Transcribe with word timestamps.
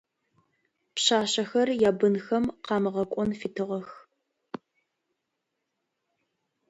Пшъашъэхэр 0.95 1.69
ябынхэм 1.89 2.45
къамыгъэкӏон 2.65 3.29
фитыгъэх. 3.39 3.89